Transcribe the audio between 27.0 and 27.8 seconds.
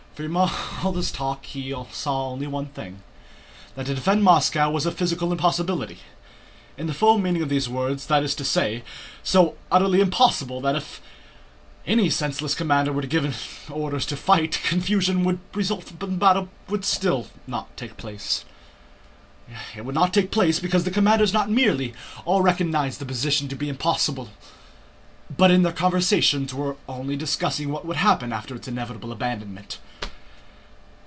discussing